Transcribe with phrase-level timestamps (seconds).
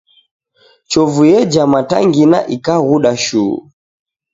[0.91, 3.55] Chovu yeja matangina ikaghuda shuu.